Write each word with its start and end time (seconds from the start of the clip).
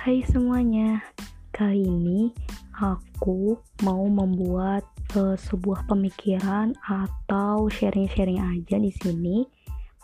Hai 0.00 0.24
semuanya, 0.24 1.04
kali 1.52 1.84
ini 1.84 2.32
aku 2.72 3.60
mau 3.84 4.08
membuat 4.08 4.80
uh, 5.12 5.36
sebuah 5.36 5.84
pemikiran 5.92 6.72
atau 6.88 7.68
sharing-sharing 7.68 8.40
aja 8.40 8.80
di 8.80 8.88
sini 8.96 9.44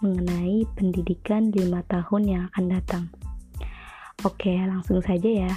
mengenai 0.05 0.69
pendidikan 0.77 1.49
5 1.49 1.81
tahun 1.89 2.23
yang 2.29 2.43
akan 2.53 2.65
datang. 2.69 3.05
Oke, 4.21 4.53
langsung 4.69 5.01
saja 5.01 5.49
ya. 5.49 5.55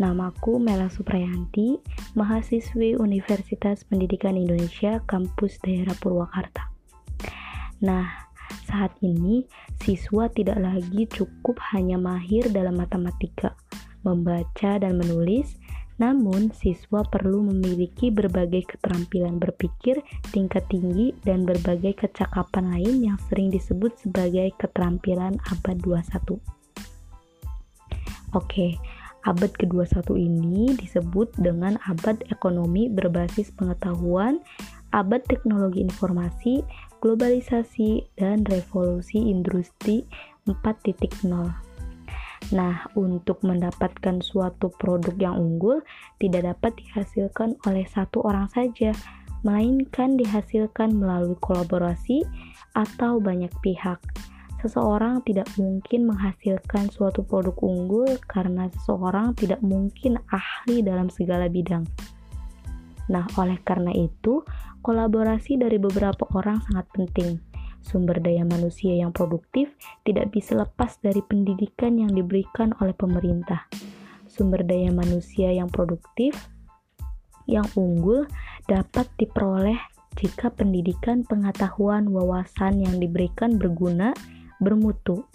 Namaku 0.00 0.56
Mela 0.56 0.88
Suprayanti, 0.88 1.76
mahasiswi 2.16 2.96
Universitas 2.96 3.84
Pendidikan 3.84 4.40
Indonesia 4.40 5.04
Kampus 5.04 5.60
Daerah 5.60 5.92
Purwakarta. 6.00 6.72
Nah, 7.84 8.23
saat 8.66 8.94
ini 9.04 9.44
siswa 9.82 10.28
tidak 10.32 10.58
lagi 10.58 11.06
cukup 11.10 11.56
hanya 11.74 12.00
mahir 12.00 12.46
dalam 12.50 12.80
matematika, 12.80 13.54
membaca 14.02 14.80
dan 14.80 14.98
menulis, 14.98 15.56
namun 15.94 16.50
siswa 16.50 17.06
perlu 17.06 17.46
memiliki 17.54 18.10
berbagai 18.10 18.66
keterampilan 18.66 19.38
berpikir 19.38 20.02
tingkat 20.34 20.66
tinggi 20.66 21.14
dan 21.22 21.46
berbagai 21.46 21.94
kecakapan 22.02 22.74
lain 22.74 22.94
yang 23.12 23.18
sering 23.30 23.46
disebut 23.54 23.94
sebagai 24.02 24.50
keterampilan 24.58 25.38
abad 25.54 25.78
21. 25.86 26.42
Oke, 28.34 28.74
abad 29.22 29.54
ke-21 29.54 30.02
ini 30.18 30.74
disebut 30.74 31.30
dengan 31.38 31.78
abad 31.86 32.18
ekonomi 32.34 32.90
berbasis 32.90 33.54
pengetahuan, 33.54 34.42
abad 34.90 35.22
teknologi 35.30 35.86
informasi, 35.86 36.66
globalisasi, 37.04 38.08
dan 38.16 38.48
revolusi 38.48 39.20
industri 39.20 40.08
4.0. 40.48 41.28
Nah, 42.56 42.76
untuk 42.96 43.44
mendapatkan 43.44 44.24
suatu 44.24 44.72
produk 44.80 45.12
yang 45.20 45.36
unggul 45.36 45.84
tidak 46.16 46.56
dapat 46.56 46.72
dihasilkan 46.80 47.60
oleh 47.68 47.84
satu 47.84 48.24
orang 48.24 48.48
saja, 48.48 48.96
melainkan 49.44 50.16
dihasilkan 50.16 50.96
melalui 50.96 51.36
kolaborasi 51.44 52.24
atau 52.72 53.20
banyak 53.20 53.52
pihak 53.60 54.00
seseorang 54.64 55.20
tidak 55.28 55.44
mungkin 55.60 56.08
menghasilkan 56.08 56.88
suatu 56.88 57.20
produk 57.20 57.52
unggul 57.60 58.08
karena 58.24 58.72
seseorang 58.72 59.36
tidak 59.36 59.60
mungkin 59.60 60.16
ahli 60.32 60.80
dalam 60.80 61.12
segala 61.12 61.52
bidang. 61.52 61.84
Nah, 63.12 63.28
oleh 63.36 63.60
karena 63.60 63.92
itu, 63.92 64.44
kolaborasi 64.80 65.60
dari 65.60 65.76
beberapa 65.76 66.24
orang 66.32 66.60
sangat 66.68 66.86
penting. 66.92 67.40
Sumber 67.84 68.16
daya 68.16 68.48
manusia 68.48 68.96
yang 68.96 69.12
produktif 69.12 69.68
tidak 70.08 70.32
bisa 70.32 70.56
lepas 70.56 70.96
dari 71.04 71.20
pendidikan 71.20 72.00
yang 72.00 72.16
diberikan 72.16 72.72
oleh 72.80 72.96
pemerintah. 72.96 73.68
Sumber 74.24 74.64
daya 74.64 74.88
manusia 74.88 75.52
yang 75.52 75.68
produktif 75.68 76.32
yang 77.44 77.68
unggul 77.76 78.24
dapat 78.64 79.04
diperoleh 79.20 79.76
jika 80.16 80.48
pendidikan 80.48 81.28
pengetahuan 81.28 82.08
wawasan 82.08 82.80
yang 82.80 82.96
diberikan 82.96 83.60
berguna 83.60 84.16
bermutu. 84.64 85.28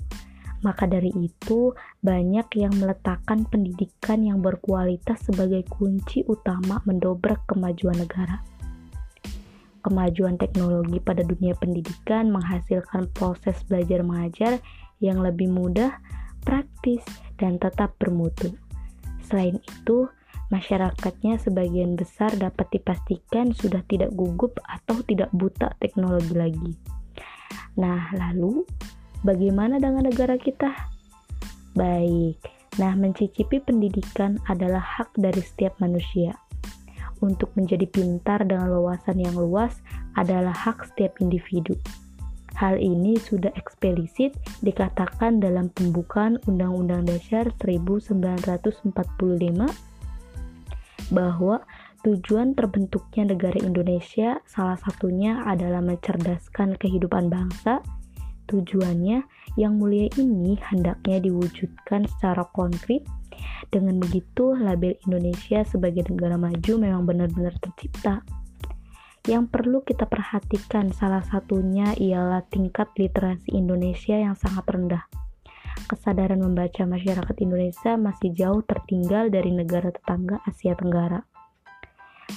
Maka 0.59 0.83
dari 0.91 1.11
itu, 1.15 1.71
banyak 2.03 2.47
yang 2.59 2.75
meletakkan 2.75 3.47
pendidikan 3.47 4.19
yang 4.27 4.43
berkualitas 4.43 5.23
sebagai 5.23 5.63
kunci 5.71 6.27
utama 6.27 6.83
mendobrak 6.83 7.47
kemajuan 7.47 7.95
negara. 7.95 8.43
Kemajuan 9.79 10.35
teknologi 10.35 10.99
pada 10.99 11.23
dunia 11.23 11.55
pendidikan 11.55 12.27
menghasilkan 12.27 13.07
proses 13.15 13.55
belajar 13.71 14.03
mengajar 14.03 14.59
yang 14.99 15.23
lebih 15.23 15.47
mudah, 15.47 15.95
praktis, 16.43 17.07
dan 17.39 17.55
tetap 17.55 17.95
bermutu. 17.95 18.51
Selain 19.23 19.55
itu, 19.63 20.11
masyarakatnya 20.51 21.39
sebagian 21.39 21.95
besar 21.95 22.35
dapat 22.35 22.67
dipastikan 22.75 23.55
sudah 23.55 23.79
tidak 23.87 24.11
gugup 24.11 24.59
atau 24.67 24.99
tidak 25.07 25.31
buta 25.31 25.71
teknologi 25.79 26.35
lagi. 26.35 26.73
Nah, 27.79 28.11
lalu 28.11 28.67
Bagaimana 29.19 29.83
dengan 29.83 30.07
negara 30.07 30.39
kita? 30.39 30.71
Baik, 31.75 32.39
nah 32.79 32.95
mencicipi 32.95 33.59
pendidikan 33.59 34.39
adalah 34.47 34.79
hak 34.79 35.11
dari 35.19 35.43
setiap 35.43 35.75
manusia. 35.83 36.39
Untuk 37.19 37.51
menjadi 37.59 37.83
pintar 37.83 38.47
dengan 38.47 38.71
wawasan 38.79 39.19
yang 39.19 39.35
luas 39.35 39.83
adalah 40.15 40.55
hak 40.55 40.87
setiap 40.87 41.19
individu. 41.19 41.75
Hal 42.55 42.79
ini 42.79 43.19
sudah 43.19 43.51
eksplisit 43.59 44.39
dikatakan 44.63 45.43
dalam 45.43 45.67
pembukaan 45.71 46.39
Undang-Undang 46.47 47.11
Dasar 47.11 47.51
1945 47.59 48.95
bahwa 51.11 51.59
tujuan 52.07 52.55
terbentuknya 52.55 53.35
negara 53.35 53.59
Indonesia 53.59 54.39
salah 54.47 54.79
satunya 54.79 55.43
adalah 55.43 55.83
mencerdaskan 55.83 56.79
kehidupan 56.79 57.27
bangsa, 57.27 57.83
Tujuannya 58.49 59.29
yang 59.61 59.77
mulia 59.77 60.09
ini 60.17 60.57
hendaknya 60.57 61.21
diwujudkan 61.21 62.09
secara 62.09 62.49
konkret. 62.49 63.05
Dengan 63.69 64.01
begitu, 64.01 64.57
label 64.57 64.97
Indonesia 65.05 65.61
sebagai 65.61 66.09
negara 66.09 66.35
maju 66.35 66.73
memang 66.81 67.05
benar-benar 67.05 67.53
tercipta. 67.61 68.25
Yang 69.29 69.53
perlu 69.53 69.85
kita 69.85 70.09
perhatikan 70.09 70.89
salah 70.89 71.21
satunya 71.21 71.93
ialah 71.93 72.41
tingkat 72.49 72.89
literasi 72.97 73.53
Indonesia 73.53 74.17
yang 74.17 74.33
sangat 74.33 74.65
rendah. 74.65 75.05
Kesadaran 75.85 76.41
membaca 76.41 76.81
masyarakat 76.89 77.35
Indonesia 77.45 77.93
masih 78.01 78.33
jauh 78.33 78.65
tertinggal 78.65 79.29
dari 79.29 79.53
negara 79.53 79.93
tetangga 79.93 80.41
Asia 80.49 80.73
Tenggara. 80.73 81.21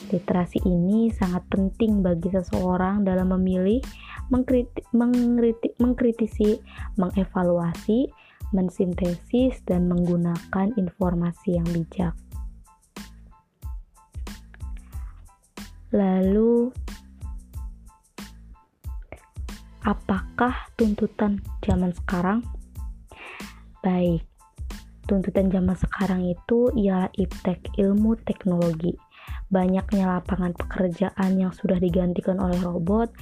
Literasi 0.09 0.61
ini 0.65 1.13
sangat 1.13 1.45
penting 1.53 2.01
bagi 2.01 2.33
seseorang 2.33 3.05
dalam 3.05 3.33
memilih 3.37 3.81
mengkritik, 4.33 4.89
mengkritik, 4.97 5.77
mengkritisi, 5.77 6.65
mengevaluasi, 6.97 8.09
mensintesis, 8.57 9.61
dan 9.69 9.93
menggunakan 9.93 10.73
informasi 10.81 11.61
yang 11.61 11.69
bijak. 11.69 12.17
Lalu, 15.93 16.73
apakah 19.85 20.73
tuntutan 20.81 21.45
zaman 21.61 21.93
sekarang? 21.93 22.41
Baik, 23.85 24.25
tuntutan 25.05 25.53
zaman 25.53 25.77
sekarang 25.77 26.25
itu 26.25 26.73
ialah 26.73 27.13
iptek 27.21 27.61
ilmu 27.77 28.17
teknologi. 28.25 28.97
Banyaknya 29.53 30.17
lapangan 30.17 30.57
pekerjaan 30.57 31.37
yang 31.37 31.53
sudah 31.53 31.77
digantikan 31.77 32.41
oleh 32.41 32.57
robot, 32.65 33.13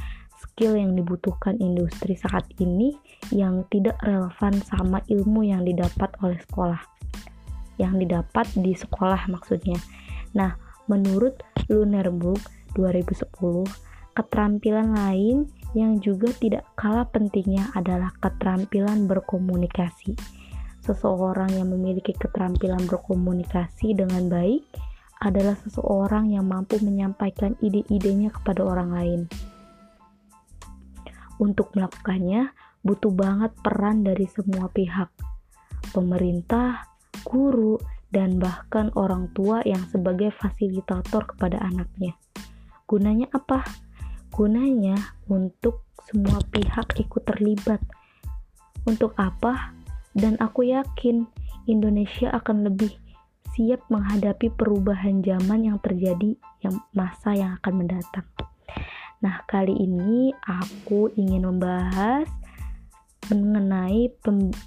skill 0.50 0.74
yang 0.74 0.98
dibutuhkan 0.98 1.56
industri 1.62 2.18
saat 2.18 2.44
ini 2.58 2.98
yang 3.30 3.62
tidak 3.70 3.96
relevan 4.02 4.58
sama 4.66 4.98
ilmu 5.06 5.46
yang 5.46 5.62
didapat 5.62 6.10
oleh 6.20 6.38
sekolah. 6.50 6.82
Yang 7.78 8.06
didapat 8.06 8.46
di 8.58 8.74
sekolah 8.74 9.30
maksudnya. 9.30 9.78
Nah, 10.34 10.58
menurut 10.90 11.38
Lunerburg 11.70 12.42
2010, 12.74 13.66
keterampilan 14.18 14.90
lain 14.92 15.46
yang 15.72 16.02
juga 16.02 16.34
tidak 16.34 16.66
kalah 16.74 17.06
pentingnya 17.06 17.70
adalah 17.78 18.10
keterampilan 18.18 19.06
berkomunikasi. 19.06 20.18
Seseorang 20.82 21.54
yang 21.54 21.70
memiliki 21.70 22.10
keterampilan 22.16 22.82
berkomunikasi 22.90 23.94
dengan 23.94 24.26
baik 24.26 24.66
adalah 25.20 25.54
seseorang 25.60 26.32
yang 26.32 26.48
mampu 26.48 26.80
menyampaikan 26.80 27.52
ide-idenya 27.60 28.32
kepada 28.32 28.64
orang 28.64 28.90
lain. 28.90 29.20
Untuk 31.40 31.72
melakukannya, 31.72 32.52
butuh 32.84 33.08
banget 33.08 33.56
peran 33.64 34.04
dari 34.04 34.28
semua 34.28 34.68
pihak. 34.68 35.08
Pemerintah, 35.96 36.84
guru, 37.24 37.80
dan 38.12 38.36
bahkan 38.36 38.92
orang 38.92 39.32
tua 39.32 39.64
yang 39.64 39.80
sebagai 39.88 40.28
fasilitator 40.36 41.24
kepada 41.32 41.56
anaknya. 41.64 42.12
Gunanya 42.84 43.32
apa? 43.32 43.64
Gunanya 44.28 45.16
untuk 45.32 45.88
semua 46.04 46.44
pihak 46.52 47.00
ikut 47.00 47.22
terlibat. 47.24 47.80
Untuk 48.84 49.16
apa? 49.16 49.72
Dan 50.12 50.36
aku 50.42 50.68
yakin 50.68 51.24
Indonesia 51.70 52.34
akan 52.34 52.68
lebih 52.68 52.92
siap 53.54 53.80
menghadapi 53.88 54.52
perubahan 54.54 55.22
zaman 55.22 55.70
yang 55.70 55.78
terjadi 55.80 56.34
yang 56.60 56.76
masa 56.92 57.32
yang 57.32 57.56
akan 57.62 57.86
mendatang. 57.86 58.26
Nah, 59.20 59.44
kali 59.44 59.76
ini 59.76 60.32
aku 60.48 61.12
ingin 61.12 61.44
membahas 61.44 62.24
mengenai 63.28 64.08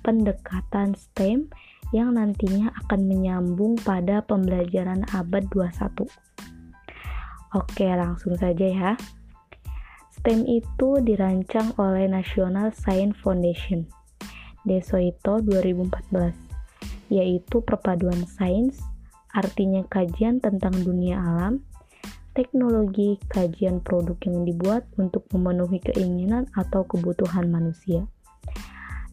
pendekatan 0.06 0.94
STEM 0.94 1.50
yang 1.90 2.14
nantinya 2.14 2.70
akan 2.86 3.02
menyambung 3.10 3.82
pada 3.82 4.22
pembelajaran 4.22 5.10
abad 5.10 5.50
21. 5.50 6.06
Oke, 7.58 7.86
langsung 7.86 8.38
saja 8.38 8.66
ya. 8.70 8.92
STEM 10.22 10.46
itu 10.46 11.02
dirancang 11.02 11.74
oleh 11.82 12.06
National 12.06 12.70
Science 12.78 13.18
Foundation, 13.26 13.90
Desoito 14.62 15.42
2014, 15.42 17.10
yaitu 17.10 17.58
perpaduan 17.66 18.22
sains, 18.30 18.78
artinya 19.34 19.82
kajian 19.90 20.38
tentang 20.38 20.78
dunia 20.86 21.18
alam, 21.18 21.66
teknologi, 22.34 23.22
kajian 23.30 23.80
produk 23.86 24.18
yang 24.26 24.42
dibuat 24.44 24.84
untuk 24.98 25.30
memenuhi 25.34 25.78
keinginan 25.78 26.50
atau 26.58 26.82
kebutuhan 26.86 27.50
manusia. 27.50 28.10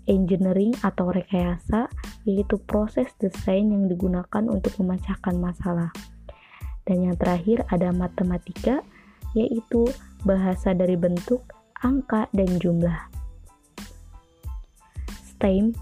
Engineering 0.09 0.73
atau 0.81 1.13
rekayasa 1.13 1.87
yaitu 2.25 2.57
proses 2.65 3.13
desain 3.21 3.69
yang 3.69 3.87
digunakan 3.87 4.45
untuk 4.49 4.75
memecahkan 4.81 5.37
masalah. 5.37 5.93
Dan 6.89 7.07
yang 7.07 7.17
terakhir 7.21 7.69
ada 7.69 7.93
matematika 7.93 8.81
yaitu 9.37 9.87
bahasa 10.25 10.75
dari 10.75 10.97
bentuk, 10.99 11.45
angka, 11.85 12.27
dan 12.33 12.51
jumlah. 12.59 12.99
STEM 15.37 15.77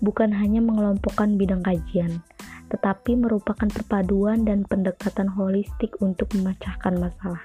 bukan 0.00 0.32
hanya 0.32 0.64
mengelompokkan 0.64 1.36
bidang 1.36 1.60
kajian, 1.60 2.24
tetapi 2.70 3.18
merupakan 3.18 3.66
perpaduan 3.66 4.46
dan 4.46 4.62
pendekatan 4.64 5.26
holistik 5.26 5.98
untuk 5.98 6.30
memecahkan 6.38 6.96
masalah. 6.96 7.42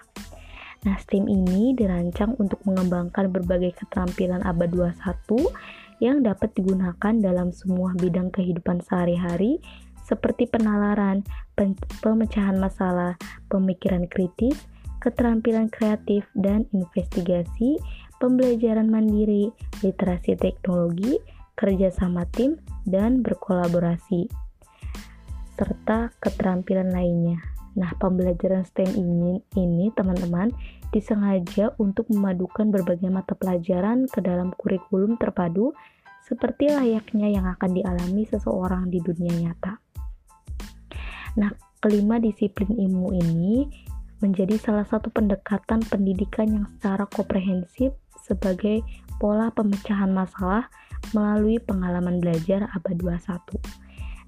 Nah, 0.85 0.95
STEAM 1.01 1.25
ini 1.25 1.73
dirancang 1.73 2.37
untuk 2.37 2.61
mengembangkan 2.63 3.33
berbagai 3.33 3.73
keterampilan 3.81 4.45
abad 4.45 4.69
21 4.69 5.49
yang 5.97 6.21
dapat 6.21 6.53
digunakan 6.53 7.13
dalam 7.17 7.49
semua 7.49 7.97
bidang 7.97 8.29
kehidupan 8.29 8.85
sehari-hari 8.85 9.57
seperti 10.05 10.45
penalaran, 10.45 11.25
pemecahan 12.05 12.61
masalah, 12.61 13.17
pemikiran 13.49 14.05
kritis, 14.05 14.61
keterampilan 15.01 15.73
kreatif 15.73 16.29
dan 16.37 16.69
investigasi, 16.69 17.81
pembelajaran 18.21 18.85
mandiri, 18.85 19.49
literasi 19.81 20.37
teknologi, 20.37 21.17
kerja 21.57 21.89
sama 21.89 22.29
tim, 22.29 22.61
dan 22.85 23.25
berkolaborasi 23.25 24.44
serta 25.55 26.11
keterampilan 26.19 26.91
lainnya. 26.91 27.39
Nah, 27.75 27.91
pembelajaran 27.99 28.63
STEM 28.63 28.95
ini 28.95 29.43
ini 29.59 29.91
teman-teman 29.91 30.51
disengaja 30.95 31.75
untuk 31.75 32.07
memadukan 32.07 32.71
berbagai 32.71 33.11
mata 33.11 33.35
pelajaran 33.35 34.07
ke 34.07 34.23
dalam 34.23 34.55
kurikulum 34.55 35.19
terpadu 35.19 35.75
seperti 36.23 36.71
layaknya 36.71 37.27
yang 37.35 37.45
akan 37.51 37.75
dialami 37.75 38.23
seseorang 38.23 38.87
di 38.87 39.03
dunia 39.03 39.33
nyata. 39.35 39.75
Nah, 41.35 41.51
kelima 41.83 42.15
disiplin 42.17 42.71
ilmu 42.71 43.11
ini 43.11 43.67
menjadi 44.23 44.55
salah 44.55 44.87
satu 44.87 45.11
pendekatan 45.11 45.83
pendidikan 45.83 46.47
yang 46.47 46.65
secara 46.79 47.03
komprehensif 47.11 47.91
sebagai 48.23 48.81
pola 49.19 49.51
pemecahan 49.51 50.09
masalah 50.09 50.71
melalui 51.13 51.59
pengalaman 51.61 52.23
belajar 52.23 52.71
abad 52.73 52.95
21. 52.97 53.84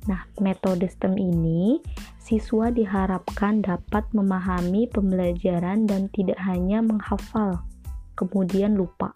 Nah, 0.08 0.24
metode 0.40 0.88
STEM 0.88 1.20
ini 1.20 1.84
siswa 2.16 2.72
diharapkan 2.72 3.60
dapat 3.60 4.08
memahami 4.16 4.88
pembelajaran 4.88 5.84
dan 5.84 6.08
tidak 6.16 6.40
hanya 6.44 6.80
menghafal, 6.80 7.64
kemudian 8.16 8.80
lupa. 8.80 9.12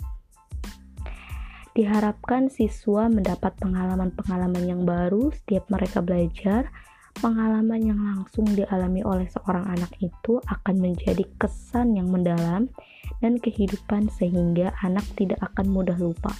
Diharapkan 1.71 2.51
siswa 2.51 3.07
mendapat 3.07 3.55
pengalaman-pengalaman 3.63 4.63
yang 4.67 4.83
baru 4.83 5.31
setiap 5.31 5.71
mereka 5.71 6.03
belajar. 6.03 6.67
Pengalaman 7.11 7.79
yang 7.83 7.99
langsung 7.99 8.47
dialami 8.55 9.03
oleh 9.03 9.27
seorang 9.27 9.67
anak 9.67 9.91
itu 9.99 10.39
akan 10.47 10.75
menjadi 10.79 11.27
kesan 11.35 11.99
yang 11.99 12.07
mendalam 12.07 12.71
dan 13.19 13.35
kehidupan 13.35 14.07
sehingga 14.15 14.71
anak 14.79 15.03
tidak 15.19 15.39
akan 15.43 15.71
mudah 15.71 15.95
lupa. 15.99 16.31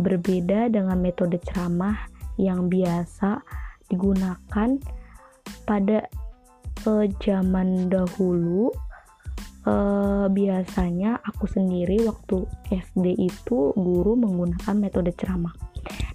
Berbeda 0.00 0.72
dengan 0.72 1.00
metode 1.00 1.40
ceramah 1.44 2.15
yang 2.40 2.68
biasa 2.72 3.40
digunakan 3.90 4.76
pada 5.66 5.98
uh, 6.86 7.06
zaman 7.22 7.88
dahulu 7.90 8.70
uh, 9.66 10.26
biasanya 10.30 11.18
aku 11.26 11.50
sendiri 11.50 12.06
waktu 12.06 12.46
SD 12.70 13.18
itu 13.18 13.74
guru 13.74 14.14
menggunakan 14.14 14.74
metode 14.78 15.12
ceramah. 15.18 15.52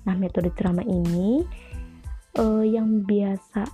Nah, 0.08 0.16
metode 0.18 0.50
ceramah 0.58 0.88
ini 0.88 1.44
uh, 2.40 2.64
yang 2.66 3.06
biasa 3.06 3.68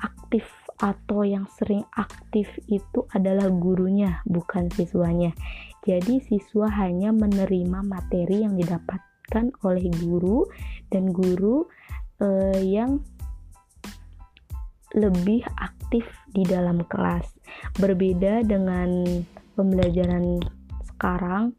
aktif 0.00 0.46
atau 0.82 1.22
yang 1.22 1.46
sering 1.54 1.86
aktif 1.94 2.50
itu 2.66 3.06
adalah 3.14 3.46
gurunya, 3.48 4.20
bukan 4.26 4.68
siswanya. 4.74 5.30
Jadi 5.84 6.18
siswa 6.24 6.66
hanya 6.80 7.12
menerima 7.12 7.84
materi 7.84 8.42
yang 8.42 8.56
didapatkan 9.34 9.50
oleh 9.66 9.90
guru 9.98 10.46
dan 10.94 11.10
guru 11.10 11.66
uh, 12.22 12.58
yang 12.62 13.02
lebih 14.94 15.42
aktif 15.58 16.06
di 16.30 16.46
dalam 16.46 16.86
kelas. 16.86 17.26
Berbeda 17.82 18.46
dengan 18.46 19.02
pembelajaran 19.58 20.38
sekarang, 20.94 21.50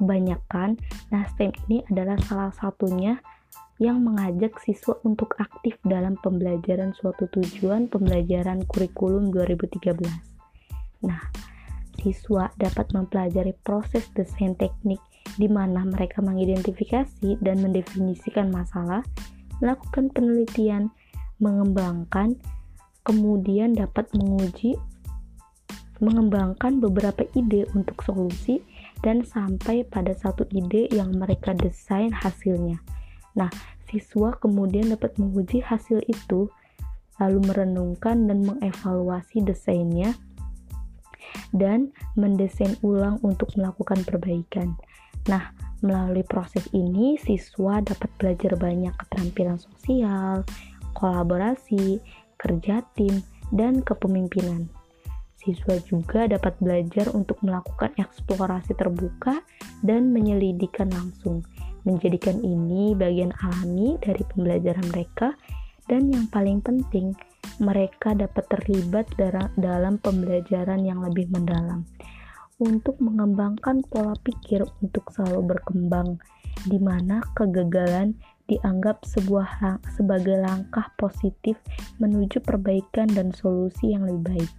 kebanyakan, 0.00 0.80
nah 1.12 1.28
STEM 1.36 1.52
ini 1.68 1.84
adalah 1.92 2.16
salah 2.24 2.52
satunya 2.56 3.20
yang 3.78 4.02
mengajak 4.02 4.56
siswa 4.64 4.96
untuk 5.04 5.36
aktif 5.38 5.76
dalam 5.84 6.16
pembelajaran 6.18 6.96
suatu 6.96 7.28
tujuan 7.30 7.92
pembelajaran 7.92 8.64
kurikulum 8.66 9.30
2013. 9.30 10.02
Nah, 11.06 11.22
siswa 12.00 12.50
dapat 12.58 12.90
mempelajari 12.90 13.54
proses 13.62 14.08
desain 14.16 14.58
teknik 14.58 14.98
di 15.38 15.46
mana 15.46 15.86
mereka 15.86 16.18
mengidentifikasi 16.20 17.38
dan 17.38 17.62
mendefinisikan 17.62 18.50
masalah 18.50 19.06
melakukan 19.62 20.10
penelitian, 20.14 20.90
mengembangkan, 21.38 22.38
kemudian 23.06 23.74
dapat 23.74 24.10
menguji, 24.14 24.74
mengembangkan 25.98 26.78
beberapa 26.78 27.26
ide 27.34 27.66
untuk 27.74 28.02
solusi, 28.02 28.62
dan 29.02 29.22
sampai 29.22 29.86
pada 29.86 30.14
satu 30.14 30.46
ide 30.50 30.90
yang 30.90 31.14
mereka 31.14 31.54
desain 31.54 32.10
hasilnya. 32.10 32.82
Nah, 33.38 33.50
siswa 33.86 34.34
kemudian 34.38 34.90
dapat 34.94 35.14
menguji 35.18 35.62
hasil 35.62 36.02
itu, 36.06 36.50
lalu 37.18 37.38
merenungkan 37.46 38.26
dan 38.30 38.46
mengevaluasi 38.46 39.42
desainnya, 39.42 40.14
dan 41.54 41.90
mendesain 42.14 42.78
ulang 42.82 43.18
untuk 43.26 43.50
melakukan 43.58 44.02
perbaikan. 44.06 44.74
Nah, 45.28 45.52
Melalui 45.78 46.26
proses 46.26 46.66
ini, 46.74 47.14
siswa 47.22 47.78
dapat 47.78 48.10
belajar 48.18 48.58
banyak 48.58 48.90
keterampilan 48.98 49.62
sosial, 49.62 50.42
kolaborasi, 50.98 52.02
kerja 52.34 52.82
tim, 52.98 53.22
dan 53.54 53.86
kepemimpinan. 53.86 54.66
Siswa 55.38 55.78
juga 55.86 56.26
dapat 56.26 56.58
belajar 56.58 57.14
untuk 57.14 57.38
melakukan 57.46 57.94
eksplorasi 57.94 58.74
terbuka 58.74 59.38
dan 59.86 60.10
menyelidikan 60.10 60.90
langsung, 60.90 61.46
menjadikan 61.86 62.42
ini 62.42 62.98
bagian 62.98 63.30
alami 63.38 63.94
dari 64.02 64.26
pembelajaran 64.34 64.86
mereka, 64.90 65.38
dan 65.86 66.10
yang 66.10 66.26
paling 66.26 66.58
penting, 66.58 67.14
mereka 67.62 68.18
dapat 68.18 68.50
terlibat 68.50 69.06
dalam 69.54 69.94
pembelajaran 70.02 70.82
yang 70.82 71.06
lebih 71.06 71.30
mendalam 71.30 71.86
untuk 72.58 72.98
mengembangkan 72.98 73.86
pola 73.86 74.18
pikir 74.22 74.66
untuk 74.82 75.06
selalu 75.14 75.54
berkembang, 75.54 76.18
di 76.66 76.78
mana 76.82 77.22
kegagalan 77.38 78.18
dianggap 78.50 79.06
sebuah 79.06 79.48
lang 79.62 79.78
sebagai 79.94 80.42
langkah 80.42 80.90
positif 80.98 81.54
menuju 82.02 82.42
perbaikan 82.42 83.06
dan 83.14 83.30
solusi 83.30 83.94
yang 83.94 84.08
lebih 84.08 84.22
baik. 84.34 84.52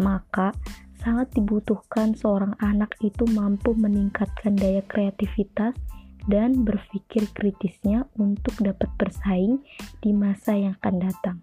Maka, 0.00 0.50
sangat 1.04 1.30
dibutuhkan 1.36 2.16
seorang 2.16 2.56
anak 2.64 2.96
itu 3.04 3.28
mampu 3.30 3.76
meningkatkan 3.76 4.56
daya 4.56 4.80
kreativitas 4.88 5.76
dan 6.24 6.64
berpikir 6.64 7.28
kritisnya 7.36 8.08
untuk 8.16 8.56
dapat 8.64 8.88
bersaing 8.96 9.60
di 10.00 10.10
masa 10.16 10.56
yang 10.56 10.72
akan 10.80 10.96
datang. 11.04 11.38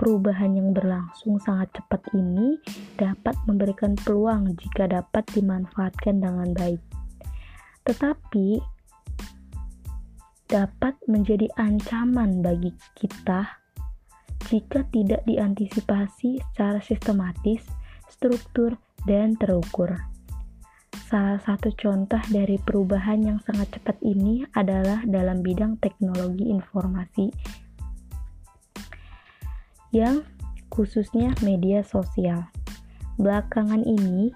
Perubahan 0.00 0.56
yang 0.56 0.72
berlangsung 0.72 1.36
sangat 1.44 1.76
cepat 1.76 2.00
ini 2.16 2.56
dapat 2.96 3.36
memberikan 3.44 3.92
peluang 4.00 4.56
jika 4.56 4.88
dapat 4.88 5.28
dimanfaatkan 5.36 6.24
dengan 6.24 6.56
baik. 6.56 6.80
Tetapi 7.84 8.64
dapat 10.48 10.96
menjadi 11.04 11.52
ancaman 11.60 12.40
bagi 12.40 12.72
kita 12.96 13.60
jika 14.48 14.88
tidak 14.88 15.20
diantisipasi 15.28 16.40
secara 16.48 16.80
sistematis, 16.80 17.60
struktur, 18.08 18.80
dan 19.04 19.36
terukur. 19.36 20.00
Salah 21.12 21.44
satu 21.44 21.76
contoh 21.76 22.24
dari 22.32 22.56
perubahan 22.56 23.20
yang 23.20 23.38
sangat 23.44 23.76
cepat 23.76 24.00
ini 24.00 24.48
adalah 24.56 25.04
dalam 25.04 25.44
bidang 25.44 25.76
teknologi 25.76 26.48
informasi 26.48 27.28
yang 29.90 30.22
khususnya 30.70 31.34
media 31.42 31.82
sosial. 31.82 32.46
Belakangan 33.18 33.82
ini, 33.84 34.32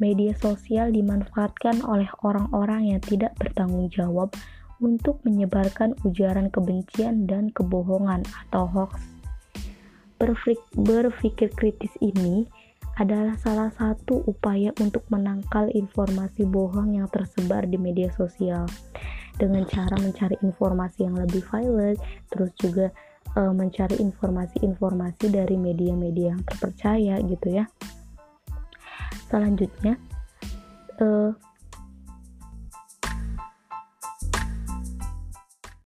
media 0.00 0.34
sosial 0.34 0.90
dimanfaatkan 0.90 1.84
oleh 1.84 2.08
orang-orang 2.24 2.96
yang 2.96 3.00
tidak 3.04 3.36
bertanggung 3.38 3.92
jawab 3.92 4.32
untuk 4.82 5.22
menyebarkan 5.22 5.94
ujaran 6.02 6.50
kebencian 6.50 7.30
dan 7.30 7.52
kebohongan 7.54 8.26
atau 8.48 8.66
hoax. 8.66 8.98
Berpikir 10.74 11.52
kritis 11.52 11.92
ini 12.00 12.48
adalah 12.94 13.34
salah 13.42 13.74
satu 13.74 14.22
upaya 14.30 14.70
untuk 14.78 15.02
menangkal 15.10 15.66
informasi 15.74 16.46
bohong 16.46 16.94
yang 16.94 17.10
tersebar 17.10 17.66
di 17.66 17.74
media 17.74 18.06
sosial 18.14 18.70
dengan 19.34 19.66
cara 19.66 19.98
mencari 19.98 20.38
informasi 20.46 21.10
yang 21.10 21.18
lebih 21.18 21.42
valid, 21.50 21.98
terus 22.30 22.54
juga 22.54 22.94
uh, 23.36 23.52
mencari 23.52 23.98
informasi-informasi 24.00 25.30
dari 25.30 25.56
media-media 25.58 26.34
yang 26.34 26.42
terpercaya 26.42 27.18
gitu 27.22 27.48
ya. 27.50 27.64
Selanjutnya, 29.30 29.98
uh, 31.02 31.34